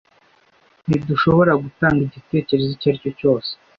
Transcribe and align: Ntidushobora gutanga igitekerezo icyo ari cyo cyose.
Ntidushobora 0.87 1.51
gutanga 1.63 1.99
igitekerezo 2.07 2.69
icyo 2.75 2.87
ari 2.89 2.99
cyo 3.03 3.11
cyose. 3.19 3.51